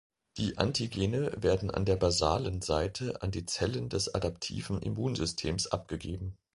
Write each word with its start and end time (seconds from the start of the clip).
Die 0.37 0.57
Antigene 0.57 1.31
werden 1.37 1.69
an 1.69 1.85
der 1.85 1.95
basalen 1.95 2.63
Seite 2.63 3.21
an 3.21 3.29
die 3.29 3.45
Zellen 3.45 3.87
des 3.87 4.15
adaptiven 4.15 4.81
Immunsystems 4.81 5.67
abgegeben. 5.67 6.39